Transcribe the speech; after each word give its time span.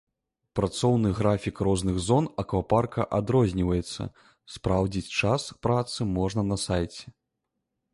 Працоўны 0.59 1.11
графік 1.19 1.61
розных 1.67 1.99
зон 2.07 2.31
аквапарка 2.45 3.07
адрозніваецца, 3.19 4.11
спраўдзіць 4.57 5.09
час 5.21 5.41
працы 5.69 6.13
можна 6.21 6.41
на 6.55 6.63
сайце. 6.69 7.03